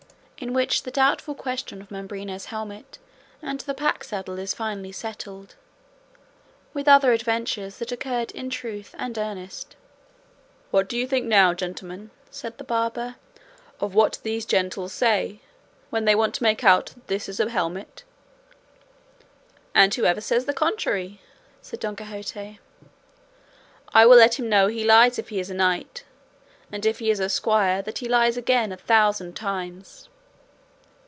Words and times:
IN 0.43 0.53
WHICH 0.53 0.81
THE 0.81 0.89
DOUBTFUL 0.89 1.35
QUESTION 1.35 1.83
OF 1.83 1.91
MAMBRINO'S 1.91 2.45
HELMET 2.45 2.97
AND 3.43 3.59
THE 3.59 3.75
PACK 3.75 4.03
SADDLE 4.03 4.39
IS 4.39 4.55
FINALLY 4.55 4.91
SETTLED, 4.91 5.53
WITH 6.73 6.87
OTHER 6.87 7.11
ADVENTURES 7.11 7.77
THAT 7.77 7.91
OCCURRED 7.91 8.31
IN 8.31 8.49
TRUTH 8.49 8.95
AND 8.97 9.19
EARNEST 9.19 9.75
"What 10.71 10.89
do 10.89 10.97
you 10.97 11.05
think 11.05 11.27
now, 11.27 11.53
gentlemen," 11.53 12.09
said 12.31 12.57
the 12.57 12.63
barber, 12.63 13.17
"of 13.79 13.93
what 13.93 14.17
these 14.23 14.47
gentles 14.47 14.93
say, 14.93 15.41
when 15.91 16.05
they 16.05 16.15
want 16.15 16.33
to 16.33 16.43
make 16.43 16.63
out 16.63 16.87
that 16.95 17.05
this 17.05 17.29
is 17.29 17.39
a 17.39 17.47
helmet?" 17.47 18.03
"And 19.75 19.93
whoever 19.93 20.21
says 20.21 20.45
the 20.45 20.53
contrary," 20.55 21.21
said 21.61 21.81
Don 21.81 21.95
Quixote, 21.95 22.59
"I 23.93 24.05
will 24.07 24.17
let 24.17 24.39
him 24.39 24.49
know 24.49 24.69
he 24.69 24.83
lies 24.83 25.19
if 25.19 25.29
he 25.29 25.39
is 25.39 25.51
a 25.51 25.53
knight, 25.53 26.03
and 26.71 26.83
if 26.83 26.97
he 26.97 27.11
is 27.11 27.19
a 27.19 27.29
squire 27.29 27.83
that 27.83 27.99
he 27.99 28.09
lies 28.09 28.37
again 28.37 28.71
a 28.71 28.77
thousand 28.77 29.35
times." 29.35 30.07